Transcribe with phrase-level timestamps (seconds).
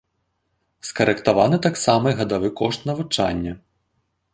[0.89, 3.53] Скарэктаваны таксама і гадавы кошт навучання.